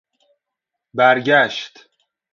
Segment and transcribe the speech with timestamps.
[0.95, 1.87] برگشت